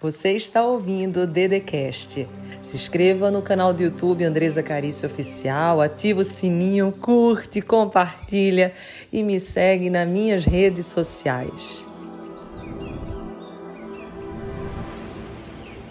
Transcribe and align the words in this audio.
Você 0.00 0.30
está 0.34 0.64
ouvindo 0.64 1.22
o 1.22 1.26
Dedecast. 1.26 2.24
Se 2.60 2.76
inscreva 2.76 3.32
no 3.32 3.42
canal 3.42 3.74
do 3.74 3.82
YouTube 3.82 4.22
Andresa 4.22 4.62
Carício 4.62 5.08
Oficial, 5.08 5.80
ativa 5.80 6.20
o 6.20 6.24
sininho, 6.24 6.92
curte, 6.92 7.60
compartilha 7.60 8.72
e 9.12 9.24
me 9.24 9.40
segue 9.40 9.90
nas 9.90 10.08
minhas 10.08 10.44
redes 10.44 10.86
sociais. 10.86 11.84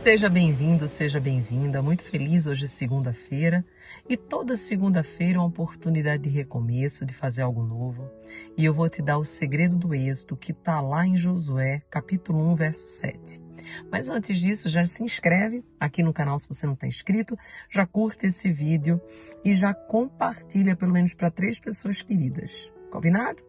Seja 0.02 0.30
bem-vindo, 0.30 0.88
seja 0.88 1.20
bem-vinda. 1.20 1.82
Muito 1.82 2.04
feliz 2.04 2.48
hoje 2.48 2.64
é 2.64 2.68
segunda-feira 2.70 3.66
e 4.08 4.16
toda 4.16 4.56
segunda-feira 4.56 5.36
é 5.36 5.40
uma 5.40 5.48
oportunidade 5.48 6.24
de 6.24 6.30
recomeço, 6.30 7.06
de 7.06 7.14
fazer 7.14 7.42
algo 7.42 7.62
novo. 7.62 8.10
E 8.56 8.64
eu 8.64 8.74
vou 8.74 8.90
te 8.90 9.02
dar 9.02 9.18
o 9.18 9.26
segredo 9.26 9.76
do 9.76 9.94
êxito 9.94 10.38
que 10.38 10.54
está 10.54 10.80
lá 10.80 11.06
em 11.06 11.18
Josué, 11.18 11.82
capítulo 11.90 12.40
1, 12.52 12.56
verso 12.56 12.88
7. 12.88 13.47
Mas 13.92 14.10
antes 14.10 14.40
disso, 14.40 14.70
já 14.70 14.86
se 14.86 15.04
inscreve 15.04 15.64
aqui 15.80 16.04
no 16.04 16.14
canal 16.14 16.38
se 16.38 16.48
você 16.48 16.66
não 16.66 16.74
está 16.74 16.88
inscrito, 16.88 17.38
já 17.70 17.86
curta 17.86 18.28
esse 18.28 18.52
vídeo 18.52 19.02
e 19.44 19.54
já 19.54 19.74
compartilha 19.74 20.76
pelo 20.76 20.94
menos 20.94 21.14
para 21.14 21.32
três 21.32 21.60
pessoas 21.60 22.02
queridas. 22.02 22.52
Combinado? 22.92 23.42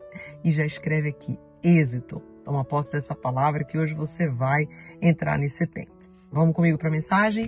E 0.44 0.50
já 0.50 0.64
escreve 0.64 1.10
aqui, 1.10 1.38
êxito. 1.62 2.20
Toma 2.44 2.64
posse 2.64 2.92
dessa 2.92 3.14
palavra 3.14 3.64
que 3.64 3.78
hoje 3.78 3.94
você 3.94 4.28
vai 4.28 4.66
entrar 5.02 5.38
nesse 5.38 5.66
tempo. 5.66 5.92
Vamos 6.30 6.54
comigo 6.54 6.78
para 6.78 6.88
a 6.88 6.92
mensagem? 6.92 7.42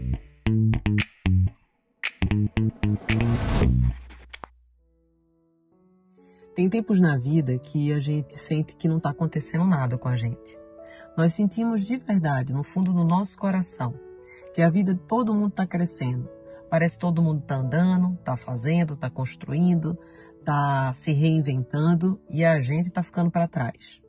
Tem 6.55 6.69
tempos 6.69 7.01
na 7.01 7.17
vida 7.17 7.59
que 7.59 7.93
a 7.93 7.99
gente 7.99 8.39
sente 8.39 8.77
que 8.77 8.89
não 8.89 8.99
está 8.99 9.11
acontecendo 9.11 9.65
nada 9.65 9.97
com 9.97 10.09
a 10.09 10.17
gente. 10.17 10.60
Nós 11.21 11.35
sentimos 11.35 11.85
de 11.85 11.99
verdade, 11.99 12.55
no 12.55 12.63
fundo 12.63 12.95
do 12.95 13.05
nosso 13.05 13.37
coração, 13.37 13.93
que 14.55 14.63
a 14.63 14.71
vida 14.71 14.95
de 14.95 15.03
todo 15.03 15.35
mundo 15.35 15.49
está 15.49 15.67
crescendo. 15.67 16.27
Parece 16.71 16.95
que 16.95 17.03
todo 17.03 17.21
mundo 17.21 17.43
está 17.43 17.57
andando, 17.57 18.15
está 18.15 18.39
fazendo, 18.39 18.95
está 18.95 19.11
construindo, 19.11 19.99
está 20.39 20.91
se 20.95 21.13
reinventando 21.13 22.19
e 22.31 22.43
a 22.43 22.59
gente 22.59 22.89
está 22.89 23.03
ficando 23.03 23.31
para 23.31 23.47
trás. 23.47 24.01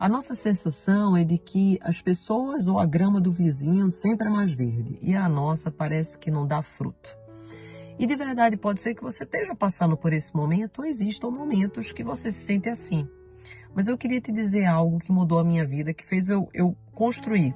A 0.00 0.08
nossa 0.08 0.34
sensação 0.34 1.16
é 1.16 1.22
de 1.22 1.38
que 1.38 1.78
as 1.80 2.02
pessoas 2.02 2.66
ou 2.66 2.80
a 2.80 2.86
grama 2.86 3.20
do 3.20 3.30
vizinho 3.30 3.88
sempre 3.88 4.26
é 4.26 4.30
mais 4.30 4.52
verde 4.52 4.98
e 5.00 5.14
a 5.14 5.28
nossa 5.28 5.70
parece 5.70 6.18
que 6.18 6.28
não 6.28 6.44
dá 6.44 6.60
fruto. 6.60 7.16
E 8.00 8.04
de 8.04 8.16
verdade 8.16 8.56
pode 8.56 8.80
ser 8.80 8.96
que 8.96 9.02
você 9.04 9.22
esteja 9.22 9.54
passando 9.54 9.96
por 9.96 10.12
esse 10.12 10.34
momento 10.34 10.80
ou 10.80 10.86
existam 10.86 11.30
momentos 11.30 11.92
que 11.92 12.02
você 12.02 12.32
se 12.32 12.44
sente 12.44 12.68
assim. 12.68 13.08
Mas 13.74 13.88
eu 13.88 13.96
queria 13.96 14.20
te 14.20 14.30
dizer 14.30 14.66
algo 14.66 14.98
que 14.98 15.12
mudou 15.12 15.38
a 15.38 15.44
minha 15.44 15.66
vida, 15.66 15.94
que 15.94 16.04
fez 16.04 16.28
eu, 16.28 16.48
eu 16.52 16.76
construir 16.92 17.54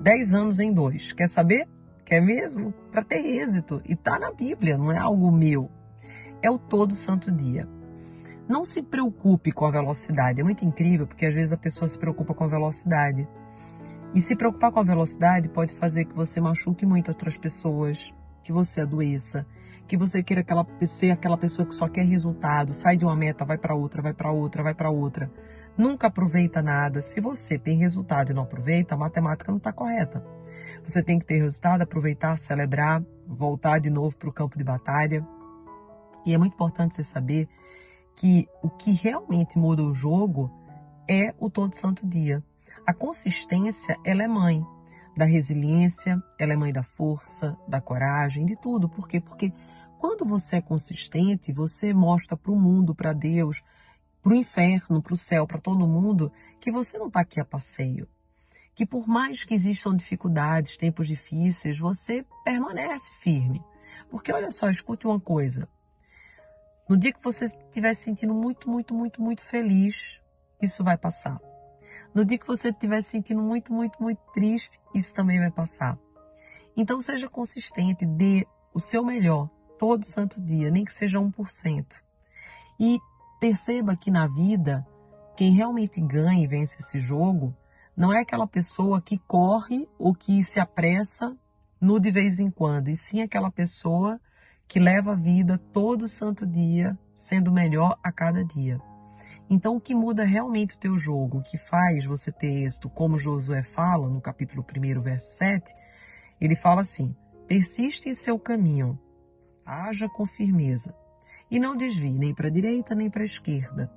10 0.00 0.34
anos 0.34 0.60
em 0.60 0.72
dois. 0.72 1.12
Quer 1.12 1.28
saber? 1.28 1.68
Quer 2.04 2.20
mesmo? 2.20 2.72
Para 2.90 3.04
ter 3.04 3.24
êxito. 3.24 3.82
E 3.84 3.94
tá 3.94 4.18
na 4.18 4.32
Bíblia, 4.32 4.78
não 4.78 4.90
é 4.90 4.98
algo 4.98 5.30
meu. 5.30 5.70
É 6.42 6.50
o 6.50 6.58
todo 6.58 6.94
santo 6.94 7.30
dia. 7.30 7.68
Não 8.48 8.64
se 8.64 8.82
preocupe 8.82 9.52
com 9.52 9.66
a 9.66 9.70
velocidade. 9.70 10.40
É 10.40 10.44
muito 10.44 10.64
incrível 10.64 11.06
porque 11.06 11.26
às 11.26 11.34
vezes 11.34 11.52
a 11.52 11.56
pessoa 11.56 11.86
se 11.86 11.98
preocupa 11.98 12.32
com 12.32 12.44
a 12.44 12.48
velocidade. 12.48 13.28
E 14.14 14.20
se 14.20 14.34
preocupar 14.34 14.72
com 14.72 14.80
a 14.80 14.84
velocidade 14.84 15.48
pode 15.48 15.74
fazer 15.74 16.06
que 16.06 16.14
você 16.14 16.40
machuque 16.40 16.86
muito 16.86 17.08
outras 17.08 17.36
pessoas, 17.36 18.12
que 18.42 18.52
você 18.52 18.80
adoeça, 18.80 19.46
que 19.88 19.96
você 19.96 20.22
queira 20.22 20.42
aquela, 20.42 20.66
ser 20.84 21.10
aquela 21.10 21.38
pessoa 21.38 21.66
que 21.66 21.74
só 21.74 21.88
quer 21.88 22.04
resultado, 22.04 22.74
sai 22.74 22.96
de 22.96 23.06
uma 23.06 23.16
meta, 23.16 23.44
vai 23.44 23.56
para 23.56 23.74
outra, 23.74 24.02
vai 24.02 24.12
para 24.12 24.30
outra, 24.30 24.62
vai 24.62 24.74
para 24.74 24.90
outra. 24.90 25.32
Nunca 25.76 26.08
aproveita 26.08 26.60
nada. 26.60 27.00
Se 27.00 27.20
você 27.20 27.58
tem 27.58 27.78
resultado 27.78 28.30
e 28.30 28.34
não 28.34 28.42
aproveita, 28.42 28.94
a 28.94 28.98
matemática 28.98 29.50
não 29.50 29.56
está 29.56 29.72
correta. 29.72 30.22
Você 30.84 31.02
tem 31.02 31.18
que 31.18 31.24
ter 31.24 31.38
resultado, 31.38 31.82
aproveitar, 31.82 32.36
celebrar, 32.36 33.02
voltar 33.26 33.78
de 33.78 33.88
novo 33.88 34.14
para 34.14 34.28
o 34.28 34.32
campo 34.32 34.58
de 34.58 34.64
batalha. 34.64 35.26
E 36.26 36.34
é 36.34 36.38
muito 36.38 36.52
importante 36.52 36.94
você 36.94 37.02
saber 37.02 37.48
que 38.14 38.46
o 38.62 38.68
que 38.68 38.92
realmente 38.92 39.58
muda 39.58 39.82
o 39.82 39.94
jogo 39.94 40.50
é 41.08 41.34
o 41.38 41.48
todo 41.48 41.74
santo 41.74 42.06
dia. 42.06 42.42
A 42.86 42.92
consistência, 42.92 43.96
ela 44.04 44.22
é 44.22 44.28
mãe 44.28 44.62
da 45.16 45.24
resiliência, 45.24 46.22
ela 46.38 46.52
é 46.52 46.56
mãe 46.56 46.72
da 46.72 46.82
força, 46.82 47.56
da 47.66 47.80
coragem, 47.80 48.44
de 48.44 48.56
tudo. 48.56 48.88
Por 48.88 49.08
quê? 49.08 49.20
Porque 49.20 49.52
quando 49.98 50.24
você 50.24 50.56
é 50.56 50.60
consistente, 50.62 51.52
você 51.52 51.92
mostra 51.92 52.36
para 52.36 52.52
o 52.52 52.58
mundo, 52.58 52.94
para 52.94 53.12
Deus, 53.12 53.62
para 54.22 54.32
o 54.32 54.36
inferno, 54.36 55.02
para 55.02 55.12
o 55.12 55.16
céu, 55.16 55.46
para 55.46 55.60
todo 55.60 55.88
mundo, 55.88 56.32
que 56.60 56.70
você 56.70 56.96
não 56.96 57.08
está 57.08 57.20
aqui 57.20 57.40
a 57.40 57.44
passeio. 57.44 58.08
Que 58.74 58.86
por 58.86 59.08
mais 59.08 59.44
que 59.44 59.54
existam 59.54 59.96
dificuldades, 59.96 60.76
tempos 60.76 61.08
difíceis, 61.08 61.78
você 61.78 62.24
permanece 62.44 63.12
firme. 63.20 63.60
Porque 64.08 64.32
olha 64.32 64.50
só, 64.50 64.70
escute 64.70 65.06
uma 65.06 65.18
coisa. 65.18 65.68
No 66.88 66.96
dia 66.96 67.12
que 67.12 67.22
você 67.22 67.46
estiver 67.46 67.92
se 67.94 68.02
sentindo 68.02 68.32
muito, 68.32 68.70
muito, 68.70 68.94
muito, 68.94 69.20
muito 69.20 69.42
feliz, 69.42 70.20
isso 70.62 70.84
vai 70.84 70.96
passar. 70.96 71.40
No 72.14 72.24
dia 72.24 72.38
que 72.38 72.46
você 72.46 72.68
estiver 72.68 73.02
se 73.02 73.10
sentindo 73.10 73.42
muito, 73.42 73.72
muito, 73.72 74.00
muito 74.00 74.22
triste, 74.32 74.80
isso 74.94 75.12
também 75.12 75.40
vai 75.40 75.50
passar. 75.50 75.98
Então 76.76 77.00
seja 77.00 77.28
consistente, 77.28 78.06
dê 78.06 78.46
o 78.72 78.78
seu 78.78 79.04
melhor 79.04 79.50
todo 79.78 80.04
santo 80.04 80.40
dia, 80.40 80.70
nem 80.70 80.84
que 80.84 80.92
seja 80.92 81.18
1%. 81.18 81.86
E 82.80 82.98
perceba 83.40 83.96
que 83.96 84.10
na 84.10 84.26
vida, 84.26 84.86
quem 85.36 85.52
realmente 85.52 86.00
ganha 86.00 86.42
e 86.42 86.46
vence 86.46 86.76
esse 86.80 86.98
jogo 86.98 87.54
não 87.96 88.12
é 88.12 88.20
aquela 88.20 88.46
pessoa 88.46 89.00
que 89.00 89.18
corre 89.18 89.88
ou 89.98 90.14
que 90.14 90.42
se 90.42 90.60
apressa 90.60 91.36
no 91.80 91.98
de 91.98 92.10
vez 92.10 92.40
em 92.40 92.50
quando, 92.50 92.88
e 92.88 92.96
sim 92.96 93.22
aquela 93.22 93.50
pessoa 93.50 94.20
que 94.66 94.78
leva 94.78 95.12
a 95.12 95.16
vida 95.16 95.58
todo 95.72 96.06
santo 96.06 96.46
dia, 96.46 96.98
sendo 97.12 97.50
melhor 97.50 97.98
a 98.02 98.12
cada 98.12 98.44
dia. 98.44 98.80
Então, 99.50 99.76
o 99.76 99.80
que 99.80 99.94
muda 99.94 100.24
realmente 100.24 100.74
o 100.74 100.78
teu 100.78 100.98
jogo, 100.98 101.38
o 101.38 101.42
que 101.42 101.56
faz 101.56 102.04
você 102.04 102.30
ter 102.30 102.64
êxito, 102.64 102.90
como 102.90 103.18
Josué 103.18 103.62
fala 103.62 104.08
no 104.08 104.20
capítulo 104.20 104.62
1, 104.62 105.00
verso 105.00 105.36
7, 105.36 105.74
ele 106.40 106.54
fala 106.54 106.82
assim: 106.82 107.16
persiste 107.46 108.10
em 108.10 108.14
seu 108.14 108.38
caminho, 108.38 108.98
haja 109.68 110.08
com 110.08 110.24
firmeza 110.24 110.94
e 111.50 111.60
não 111.60 111.76
desvie 111.76 112.18
nem 112.18 112.34
para 112.34 112.48
a 112.48 112.50
direita 112.50 112.94
nem 112.94 113.10
para 113.10 113.22
a 113.22 113.26
esquerda. 113.26 113.92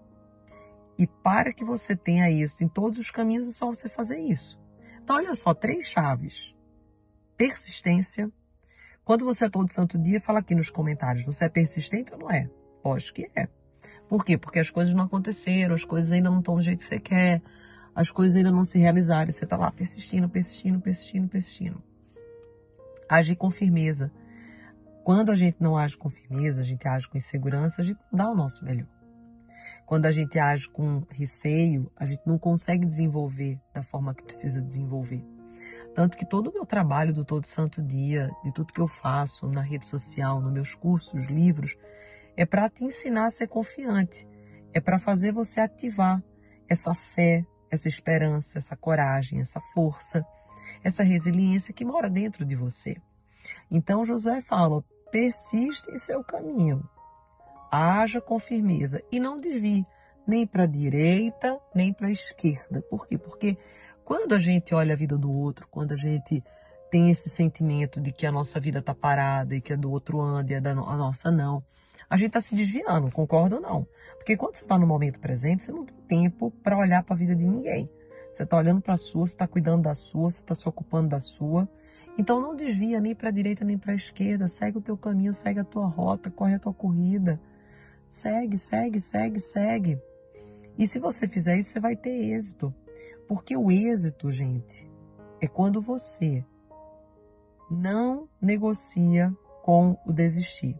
E 0.97 1.07
para 1.07 1.53
que 1.53 1.63
você 1.63 1.95
tenha 1.95 2.29
isso 2.29 2.63
em 2.63 2.67
todos 2.67 2.99
os 2.99 3.09
caminhos, 3.09 3.47
é 3.47 3.51
só 3.51 3.67
você 3.67 3.89
fazer 3.89 4.19
isso. 4.19 4.59
Então, 5.01 5.15
olha 5.15 5.33
só, 5.33 5.53
três 5.53 5.87
chaves. 5.87 6.55
Persistência. 7.35 8.31
Quando 9.03 9.25
você 9.25 9.45
é 9.45 9.49
todo 9.49 9.71
santo 9.71 9.97
dia, 9.97 10.21
fala 10.21 10.39
aqui 10.39 10.53
nos 10.53 10.69
comentários, 10.69 11.25
você 11.25 11.45
é 11.45 11.49
persistente 11.49 12.13
ou 12.13 12.19
não 12.19 12.29
é? 12.29 12.49
Lógico 12.85 13.15
que 13.15 13.31
é. 13.35 13.47
Por 14.07 14.23
quê? 14.23 14.37
Porque 14.37 14.59
as 14.59 14.69
coisas 14.69 14.93
não 14.93 15.05
aconteceram, 15.05 15.73
as 15.73 15.85
coisas 15.85 16.11
ainda 16.11 16.29
não 16.29 16.39
estão 16.39 16.55
do 16.55 16.61
jeito 16.61 16.79
que 16.79 16.85
você 16.85 16.99
quer, 16.99 17.41
as 17.95 18.11
coisas 18.11 18.37
ainda 18.37 18.51
não 18.51 18.63
se 18.63 18.77
realizaram, 18.77 19.29
e 19.29 19.31
você 19.31 19.43
está 19.43 19.57
lá 19.57 19.71
persistindo, 19.71 20.29
persistindo, 20.29 20.79
persistindo, 20.79 21.27
persistindo. 21.27 21.83
Agir 23.09 23.35
com 23.35 23.49
firmeza. 23.49 24.11
Quando 25.03 25.31
a 25.31 25.35
gente 25.35 25.57
não 25.59 25.77
age 25.77 25.97
com 25.97 26.09
firmeza, 26.09 26.61
a 26.61 26.63
gente 26.63 26.87
age 26.87 27.07
com 27.07 27.17
insegurança, 27.17 27.81
a 27.81 27.85
gente 27.85 27.99
não 28.11 28.17
dá 28.17 28.29
o 28.29 28.35
nosso 28.35 28.63
melhor. 28.63 28.87
Quando 29.85 30.05
a 30.05 30.11
gente 30.11 30.37
age 30.37 30.69
com 30.69 31.03
receio, 31.09 31.91
a 31.97 32.05
gente 32.05 32.21
não 32.25 32.37
consegue 32.37 32.85
desenvolver 32.85 33.59
da 33.73 33.83
forma 33.83 34.13
que 34.13 34.23
precisa 34.23 34.61
desenvolver. 34.61 35.25
Tanto 35.93 36.17
que 36.17 36.25
todo 36.25 36.49
o 36.49 36.53
meu 36.53 36.65
trabalho 36.65 37.13
do 37.13 37.25
Todo 37.25 37.45
Santo 37.45 37.81
Dia, 37.81 38.29
de 38.43 38.53
tudo 38.53 38.71
que 38.71 38.79
eu 38.79 38.87
faço 38.87 39.47
na 39.47 39.61
rede 39.61 39.85
social, 39.85 40.39
nos 40.39 40.53
meus 40.53 40.75
cursos, 40.75 41.25
livros, 41.25 41.75
é 42.37 42.45
para 42.45 42.69
te 42.69 42.85
ensinar 42.85 43.25
a 43.25 43.31
ser 43.31 43.47
confiante. 43.47 44.25
É 44.73 44.79
para 44.79 44.99
fazer 44.99 45.33
você 45.33 45.59
ativar 45.59 46.23
essa 46.69 46.93
fé, 46.93 47.45
essa 47.69 47.89
esperança, 47.89 48.57
essa 48.57 48.77
coragem, 48.77 49.41
essa 49.41 49.59
força, 49.73 50.25
essa 50.81 51.03
resiliência 51.03 51.73
que 51.73 51.83
mora 51.83 52.09
dentro 52.09 52.45
de 52.45 52.55
você. 52.55 52.95
Então 53.69 54.05
Josué 54.05 54.41
fala: 54.41 54.83
persiste 55.11 55.91
em 55.91 55.97
seu 55.97 56.23
caminho, 56.23 56.83
haja 57.71 58.21
com 58.21 58.39
firmeza 58.39 59.03
e 59.11 59.19
não 59.19 59.39
desvie 59.39 59.85
nem 60.25 60.45
para 60.45 60.63
a 60.63 60.67
direita 60.67 61.59
nem 61.73 61.93
para 61.93 62.07
a 62.07 62.11
esquerda. 62.11 62.81
Por 62.83 63.07
quê? 63.07 63.17
Porque 63.17 63.57
quando 64.03 64.33
a 64.33 64.39
gente 64.39 64.73
olha 64.73 64.93
a 64.93 64.97
vida 64.97 65.17
do 65.17 65.31
outro, 65.31 65.67
quando 65.69 65.93
a 65.93 65.97
gente 65.97 66.43
tem 66.89 67.09
esse 67.09 67.29
sentimento 67.29 68.01
de 68.01 68.11
que 68.11 68.27
a 68.27 68.31
nossa 68.31 68.59
vida 68.59 68.79
está 68.79 68.93
parada 68.93 69.55
e 69.55 69.61
que 69.61 69.71
a 69.71 69.77
do 69.77 69.89
outro 69.89 70.19
anda 70.19 70.51
e 70.51 70.55
a, 70.55 70.59
da, 70.59 70.71
a 70.71 70.97
nossa 70.97 71.31
não, 71.31 71.63
a 72.09 72.17
gente 72.17 72.27
está 72.27 72.41
se 72.41 72.53
desviando, 72.53 73.09
concorda 73.09 73.55
ou 73.55 73.61
não? 73.61 73.87
Porque 74.17 74.35
quando 74.35 74.55
você 74.55 74.65
está 74.65 74.77
no 74.77 74.85
momento 74.85 75.19
presente, 75.19 75.63
você 75.63 75.71
não 75.71 75.85
tem 75.85 75.95
tempo 76.29 76.51
para 76.61 76.77
olhar 76.77 77.03
para 77.03 77.15
a 77.15 77.17
vida 77.17 77.33
de 77.33 77.45
ninguém. 77.45 77.89
Você 78.29 78.43
está 78.43 78.57
olhando 78.57 78.81
para 78.81 78.95
a 78.95 78.97
sua, 78.97 79.25
você 79.25 79.33
está 79.33 79.47
cuidando 79.47 79.83
da 79.83 79.93
sua, 79.93 80.29
você 80.29 80.41
está 80.41 80.53
se 80.53 80.67
ocupando 80.67 81.07
da 81.07 81.21
sua. 81.21 81.67
Então 82.17 82.41
não 82.41 82.55
desvia 82.55 82.99
nem 82.99 83.15
para 83.15 83.29
a 83.29 83.31
direita 83.31 83.63
nem 83.63 83.77
para 83.77 83.93
a 83.93 83.95
esquerda, 83.95 84.47
segue 84.47 84.77
o 84.77 84.81
teu 84.81 84.97
caminho, 84.97 85.33
segue 85.33 85.59
a 85.59 85.63
tua 85.63 85.87
rota, 85.87 86.29
corre 86.29 86.55
a 86.55 86.59
tua 86.59 86.73
corrida. 86.73 87.39
Segue, 88.07 88.57
segue, 88.57 88.99
segue, 88.99 89.39
segue. 89.39 90.01
E 90.77 90.87
se 90.87 90.99
você 90.99 91.27
fizer 91.27 91.57
isso, 91.57 91.71
você 91.71 91.79
vai 91.79 91.95
ter 91.95 92.09
êxito. 92.09 92.73
Porque 93.27 93.55
o 93.55 93.71
êxito, 93.71 94.29
gente, 94.29 94.91
é 95.39 95.47
quando 95.47 95.79
você 95.79 96.45
não 97.69 98.27
negocia 98.41 99.33
com 99.63 99.97
o 100.05 100.11
desistir. 100.11 100.77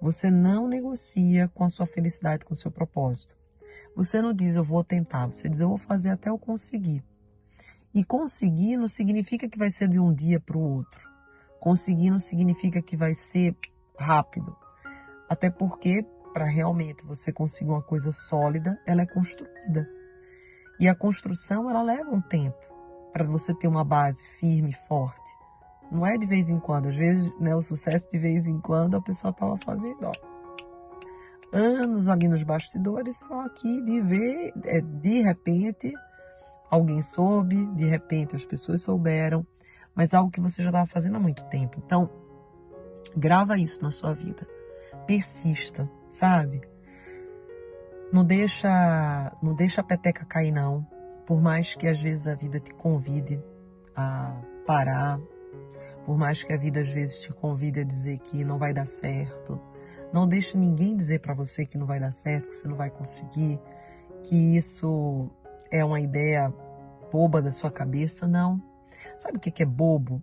Você 0.00 0.30
não 0.30 0.68
negocia 0.68 1.48
com 1.54 1.64
a 1.64 1.68
sua 1.68 1.86
felicidade, 1.86 2.44
com 2.44 2.52
o 2.52 2.56
seu 2.56 2.70
propósito. 2.70 3.34
Você 3.96 4.20
não 4.20 4.32
diz 4.32 4.56
eu 4.56 4.64
vou 4.64 4.84
tentar, 4.84 5.26
você 5.26 5.48
diz 5.48 5.60
eu 5.60 5.68
vou 5.68 5.78
fazer 5.78 6.10
até 6.10 6.28
eu 6.28 6.38
conseguir. 6.38 7.02
E 7.92 8.04
conseguir 8.04 8.76
não 8.76 8.86
significa 8.86 9.48
que 9.48 9.58
vai 9.58 9.70
ser 9.70 9.88
de 9.88 9.98
um 9.98 10.12
dia 10.12 10.38
para 10.38 10.56
o 10.56 10.76
outro. 10.76 11.08
Conseguir 11.58 12.10
não 12.10 12.18
significa 12.18 12.80
que 12.80 12.96
vai 12.96 13.14
ser 13.14 13.56
rápido. 13.98 14.56
Até 15.28 15.50
porque, 15.50 16.04
para 16.32 16.44
realmente 16.44 17.04
você 17.04 17.32
conseguir 17.32 17.70
uma 17.70 17.82
coisa 17.82 18.12
sólida, 18.12 18.80
ela 18.86 19.02
é 19.02 19.06
construída. 19.06 19.88
E 20.78 20.88
a 20.88 20.94
construção, 20.94 21.68
ela 21.68 21.82
leva 21.82 22.10
um 22.10 22.20
tempo 22.20 22.58
para 23.12 23.24
você 23.24 23.52
ter 23.52 23.68
uma 23.68 23.84
base 23.84 24.24
firme, 24.38 24.72
forte. 24.88 25.30
Não 25.90 26.06
é 26.06 26.16
de 26.16 26.26
vez 26.26 26.48
em 26.48 26.58
quando. 26.60 26.88
Às 26.88 26.96
vezes, 26.96 27.30
né, 27.40 27.54
o 27.54 27.60
sucesso 27.60 28.08
de 28.10 28.18
vez 28.18 28.46
em 28.46 28.60
quando 28.60 28.96
a 28.96 29.02
pessoa 29.02 29.32
estava 29.32 29.56
fazendo, 29.58 30.04
ó, 30.04 30.12
anos 31.52 32.08
ali 32.08 32.28
nos 32.28 32.42
bastidores, 32.42 33.16
só 33.18 33.48
que 33.48 33.82
de 33.82 34.00
ver, 34.00 34.52
é, 34.64 34.80
de 34.80 35.22
repente, 35.22 35.92
alguém 36.70 37.02
soube, 37.02 37.66
de 37.74 37.84
repente 37.84 38.36
as 38.36 38.44
pessoas 38.44 38.82
souberam, 38.82 39.44
mas 39.94 40.14
algo 40.14 40.30
que 40.30 40.40
você 40.40 40.62
já 40.62 40.68
estava 40.70 40.86
fazendo 40.86 41.16
há 41.16 41.20
muito 41.20 41.44
tempo. 41.46 41.82
Então, 41.84 42.08
grava 43.16 43.58
isso 43.58 43.82
na 43.82 43.90
sua 43.90 44.14
vida. 44.14 44.46
Persista, 45.06 45.90
sabe? 46.08 46.62
Não 48.12 48.24
deixa, 48.24 49.36
não 49.42 49.54
deixa 49.54 49.80
a 49.80 49.84
peteca 49.84 50.24
cair 50.24 50.52
não. 50.52 50.86
Por 51.26 51.40
mais 51.40 51.74
que 51.74 51.86
às 51.86 52.00
vezes 52.00 52.26
a 52.28 52.34
vida 52.34 52.58
te 52.60 52.72
convide 52.74 53.42
a 53.94 54.40
parar, 54.66 55.20
por 56.04 56.16
mais 56.16 56.42
que 56.42 56.52
a 56.52 56.56
vida 56.56 56.80
às 56.80 56.88
vezes 56.88 57.20
te 57.20 57.32
convide 57.32 57.80
a 57.80 57.84
dizer 57.84 58.18
que 58.18 58.44
não 58.44 58.58
vai 58.58 58.72
dar 58.72 58.86
certo, 58.86 59.60
não 60.12 60.26
deixe 60.26 60.56
ninguém 60.56 60.96
dizer 60.96 61.20
para 61.20 61.34
você 61.34 61.64
que 61.64 61.78
não 61.78 61.86
vai 61.86 62.00
dar 62.00 62.12
certo, 62.12 62.48
que 62.48 62.54
você 62.54 62.66
não 62.66 62.76
vai 62.76 62.90
conseguir, 62.90 63.60
que 64.24 64.56
isso 64.56 65.30
é 65.70 65.84
uma 65.84 66.00
ideia 66.00 66.52
boba 67.12 67.40
da 67.40 67.50
sua 67.50 67.70
cabeça, 67.70 68.26
não. 68.26 68.60
Sabe 69.16 69.36
o 69.36 69.40
que 69.40 69.62
é 69.62 69.66
bobo? 69.66 70.22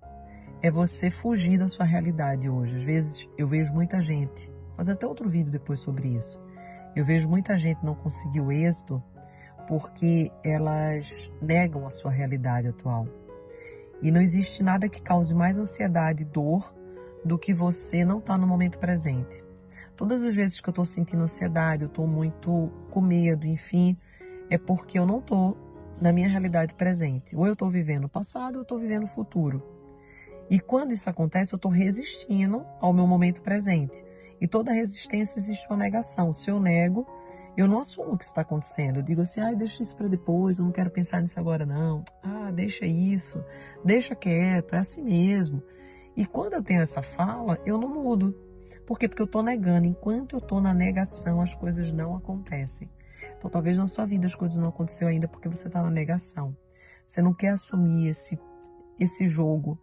É 0.61 0.71
você 0.71 1.09
fugir 1.09 1.57
da 1.57 1.67
sua 1.67 1.85
realidade 1.85 2.49
hoje. 2.49 2.77
Às 2.77 2.83
vezes 2.83 3.29
eu 3.38 3.47
vejo 3.47 3.73
muita 3.73 4.01
gente, 4.01 4.51
fazer 4.75 4.94
até 4.94 5.05
outro 5.05 5.29
vídeo 5.29 5.51
depois 5.51 5.79
sobre 5.79 6.09
isso. 6.09 6.41
Eu 6.95 7.05
vejo 7.05 7.29
muita 7.29 7.57
gente 7.57 7.83
não 7.85 7.94
conseguir 7.94 8.41
o 8.41 8.51
êxito 8.51 9.01
porque 9.67 10.31
elas 10.44 11.31
negam 11.41 11.85
a 11.85 11.89
sua 11.89 12.09
realidade 12.09 12.69
atual. 12.69 13.07
E 14.01 14.11
não 14.11 14.21
existe 14.21 14.63
nada 14.63 14.88
que 14.89 15.01
cause 15.01 15.33
mais 15.33 15.59
ansiedade 15.59 16.23
e 16.23 16.25
dor 16.25 16.73
do 17.23 17.38
que 17.38 17.53
você 17.53 18.05
não 18.05 18.19
estar 18.19 18.33
tá 18.33 18.39
no 18.39 18.47
momento 18.47 18.79
presente. 18.79 19.43
Todas 19.95 20.23
as 20.23 20.35
vezes 20.35 20.61
que 20.61 20.69
eu 20.69 20.71
estou 20.71 20.85
sentindo 20.85 21.23
ansiedade, 21.23 21.83
eu 21.83 21.88
estou 21.88 22.07
muito 22.07 22.71
com 22.91 23.01
medo, 23.01 23.45
enfim, 23.45 23.97
é 24.49 24.57
porque 24.57 24.97
eu 24.97 25.05
não 25.05 25.19
estou 25.19 25.57
na 25.99 26.11
minha 26.11 26.29
realidade 26.29 26.73
presente. 26.73 27.35
Ou 27.35 27.45
eu 27.45 27.53
estou 27.53 27.69
vivendo 27.69 28.05
o 28.05 28.09
passado, 28.09 28.55
ou 28.55 28.59
eu 28.59 28.63
estou 28.63 28.79
vivendo 28.79 29.03
o 29.03 29.07
futuro. 29.07 29.63
E 30.49 30.59
quando 30.59 30.94
isso 30.94 31.09
acontece, 31.09 31.53
eu 31.53 31.57
estou 31.57 31.71
resistindo 31.71 32.65
ao 32.79 32.94
meu 32.94 33.05
momento 33.05 33.41
presente. 33.41 34.03
E 34.39 34.47
toda 34.47 34.71
resistência 34.71 35.39
existe 35.39 35.67
uma 35.67 35.77
negação. 35.77 36.31
Se 36.31 36.49
eu 36.49 36.59
nego, 36.59 37.05
eu 37.57 37.67
não 37.67 37.79
assumo 37.79 38.13
o 38.13 38.17
que 38.17 38.23
está 38.23 38.41
acontecendo. 38.41 38.97
Eu 38.97 39.03
digo 39.03 39.21
assim, 39.21 39.41
ah, 39.41 39.51
deixa 39.53 39.81
isso 39.81 39.95
para 39.95 40.07
depois, 40.07 40.59
eu 40.59 40.65
não 40.65 40.71
quero 40.71 40.91
pensar 40.91 41.21
nisso 41.21 41.39
agora 41.39 41.65
não. 41.65 42.05
Ah, 42.23 42.51
deixa 42.51 42.85
isso, 42.85 43.43
deixa 43.83 44.15
quieto, 44.15 44.75
é 44.75 44.77
assim 44.77 45.03
mesmo. 45.03 45.61
E 46.15 46.25
quando 46.25 46.53
eu 46.53 46.63
tenho 46.63 46.81
essa 46.81 47.01
fala, 47.01 47.59
eu 47.65 47.77
não 47.77 47.89
mudo. 47.89 48.35
Por 48.85 48.97
quê? 48.97 49.07
Porque 49.07 49.21
eu 49.21 49.25
estou 49.25 49.43
negando. 49.43 49.85
Enquanto 49.85 50.33
eu 50.33 50.39
estou 50.39 50.61
na 50.61 50.73
negação, 50.73 51.41
as 51.41 51.53
coisas 51.55 51.91
não 51.91 52.15
acontecem. 52.15 52.89
Então, 53.38 53.50
talvez 53.50 53.78
na 53.78 53.88
sua 53.88 54.06
vida 54.06 54.25
as 54.25 54.36
coisas 54.36 54.57
não 54.57 54.69
aconteceram 54.69 55.12
ainda 55.12 55.28
porque 55.28 55.48
você 55.48 55.68
está 55.68 55.81
na 55.81 55.92
negação. 55.92 56.56
Você 57.06 57.22
não 57.22 57.34
quer 57.34 57.50
assumir 57.50 58.10
esse, 58.10 58.39
esse 59.00 59.28
jogo. 59.28 59.80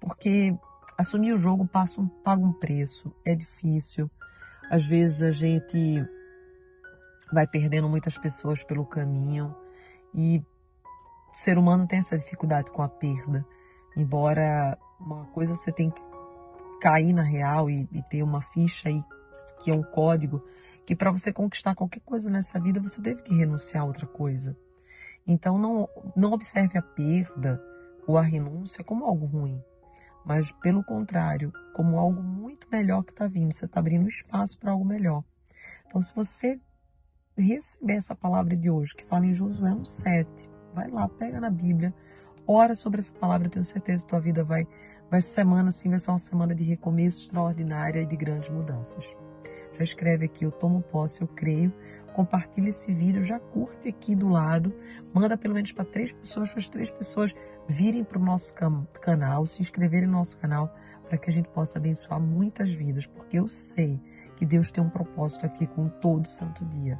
Porque 0.00 0.56
assumir 0.96 1.32
o 1.32 1.38
jogo 1.38 1.66
passa 1.66 2.00
um, 2.00 2.08
paga 2.08 2.42
um 2.42 2.52
preço. 2.52 3.14
É 3.24 3.34
difícil. 3.34 4.10
Às 4.70 4.86
vezes 4.86 5.22
a 5.22 5.30
gente 5.30 6.04
vai 7.32 7.46
perdendo 7.46 7.88
muitas 7.88 8.16
pessoas 8.16 8.62
pelo 8.62 8.86
caminho. 8.86 9.54
E 10.14 10.38
o 11.32 11.36
ser 11.36 11.58
humano 11.58 11.86
tem 11.86 11.98
essa 11.98 12.16
dificuldade 12.16 12.70
com 12.70 12.82
a 12.82 12.88
perda. 12.88 13.44
Embora 13.96 14.78
uma 15.00 15.26
coisa 15.26 15.54
você 15.54 15.72
tem 15.72 15.90
que 15.90 16.00
cair 16.80 17.12
na 17.12 17.22
real 17.22 17.68
e, 17.68 17.88
e 17.92 18.02
ter 18.04 18.22
uma 18.22 18.40
ficha 18.40 18.88
aí 18.88 19.04
que 19.60 19.70
é 19.70 19.74
um 19.74 19.82
código 19.82 20.42
que 20.86 20.96
para 20.96 21.10
você 21.10 21.32
conquistar 21.32 21.74
qualquer 21.74 22.00
coisa 22.00 22.30
nessa 22.30 22.58
vida 22.58 22.80
você 22.80 23.00
teve 23.00 23.22
que 23.22 23.34
renunciar 23.34 23.82
a 23.82 23.86
outra 23.86 24.06
coisa. 24.06 24.56
Então 25.26 25.58
não 25.58 25.88
não 26.16 26.32
observe 26.32 26.78
a 26.78 26.82
perda 26.82 27.62
ou 28.06 28.18
a 28.18 28.22
renúncia 28.22 28.82
como 28.82 29.04
algo 29.04 29.26
ruim, 29.26 29.62
mas 30.24 30.50
pelo 30.52 30.82
contrário, 30.82 31.52
como 31.74 31.98
algo 31.98 32.22
muito 32.22 32.68
melhor 32.70 33.04
que 33.04 33.12
está 33.12 33.26
vindo. 33.26 33.52
Você 33.52 33.66
está 33.66 33.80
abrindo 33.80 34.08
espaço 34.08 34.58
para 34.58 34.72
algo 34.72 34.84
melhor. 34.84 35.22
Então 35.86 36.00
se 36.00 36.14
você 36.14 36.60
receber 37.36 37.94
essa 37.94 38.14
palavra 38.14 38.56
de 38.56 38.68
hoje 38.68 38.94
que 38.94 39.04
fala 39.04 39.26
em 39.26 39.32
Josué 39.32 39.70
1:7, 39.70 40.50
vai 40.74 40.90
lá, 40.90 41.08
pega 41.08 41.40
na 41.40 41.50
Bíblia, 41.50 41.94
ora 42.46 42.74
sobre 42.74 42.98
essa 43.00 43.12
palavra, 43.12 43.46
eu 43.46 43.50
tenho 43.50 43.64
certeza 43.64 44.02
que 44.02 44.10
tua 44.10 44.20
vida 44.20 44.42
vai 44.42 44.66
Vai 45.12 45.20
semana 45.20 45.70
sim 45.70 45.90
vai 45.90 45.98
ser 45.98 46.10
uma 46.10 46.16
semana 46.16 46.54
de 46.54 46.64
recomeço 46.64 47.26
extraordinária 47.26 48.00
e 48.00 48.06
de 48.06 48.16
grandes 48.16 48.48
mudanças. 48.48 49.04
Já 49.76 49.82
escreve 49.82 50.26
aqui, 50.26 50.44
eu 50.44 50.50
tomo 50.50 50.82
posse, 50.82 51.22
eu 51.22 51.28
creio. 51.28 51.72
Compartilha 52.14 52.68
esse 52.68 52.92
vídeo, 52.92 53.22
já 53.22 53.38
curte 53.38 53.88
aqui 53.88 54.14
do 54.14 54.28
lado, 54.28 54.74
manda 55.14 55.36
pelo 55.36 55.54
menos 55.54 55.72
para 55.72 55.84
três 55.84 56.12
pessoas, 56.12 56.50
para 56.50 56.58
as 56.58 56.68
três 56.68 56.90
pessoas 56.90 57.34
virem 57.66 58.04
para 58.04 58.18
o 58.18 58.22
nosso 58.22 58.54
canal, 59.00 59.46
se 59.46 59.62
inscreverem 59.62 60.06
no 60.06 60.18
nosso 60.18 60.38
canal, 60.38 60.74
para 61.08 61.16
que 61.16 61.30
a 61.30 61.32
gente 61.32 61.48
possa 61.48 61.78
abençoar 61.78 62.20
muitas 62.20 62.70
vidas, 62.70 63.06
porque 63.06 63.38
eu 63.38 63.48
sei 63.48 63.98
que 64.36 64.44
Deus 64.44 64.70
tem 64.70 64.84
um 64.84 64.90
propósito 64.90 65.46
aqui 65.46 65.66
com 65.66 65.88
todo 65.88 66.26
santo 66.26 66.64
dia. 66.66 66.98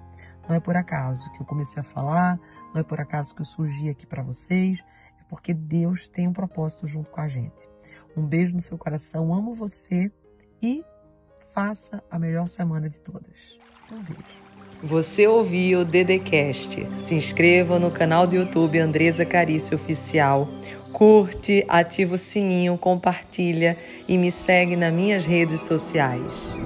Não 0.49 0.57
é 0.57 0.61
por 0.61 0.77
acaso 0.77 1.31
que 1.33 1.43
eu 1.43 1.47
comecei 1.47 1.81
a 1.81 1.85
falar, 1.85 2.39
não 2.73 2.81
é 2.81 2.85
por 2.85 3.01
acaso 3.01 3.35
que 3.35 3.43
eu 3.43 3.47
surgi 3.47 3.91
aqui 3.91 4.07
para 4.07 4.23
vocês, 4.23 4.83
é 5.21 5.25
porque 5.29 5.53
Deus 5.53 6.09
tem 6.09 6.27
um 6.27 6.33
propósito 6.33 6.87
junto 6.87 7.11
com 7.11 7.21
a 7.21 7.29
gente. 7.29 7.69
Um 8.17 8.27
beijo 8.27 8.55
no 8.55 8.61
seu 8.61 8.79
coração, 8.79 9.32
amo 9.32 9.55
você 9.55 10.11
e 10.61 10.85
faça 11.55 12.03
a 12.11 12.19
melhor 12.19 12.47
semana 12.49 12.89
de 12.89 12.99
todas. 13.01 13.23
Um 13.91 14.03
beijo. 14.03 14.43
Você 14.82 15.29
ouviu 15.29 15.81
o 15.81 15.85
Dedecast. 15.85 16.85
Se 17.01 17.15
inscreva 17.15 17.79
no 17.79 17.91
canal 17.91 18.27
do 18.27 18.35
YouTube 18.35 18.81
Andresa 18.81 19.25
Carício 19.25 19.77
Oficial. 19.77 20.49
Curte, 20.93 21.65
ativa 21.69 22.17
o 22.17 22.19
sininho, 22.19 22.77
compartilha 22.77 23.77
e 24.09 24.19
me 24.19 24.32
segue 24.32 24.75
nas 24.75 24.93
minhas 24.93 25.25
redes 25.25 25.61
sociais. 25.63 26.56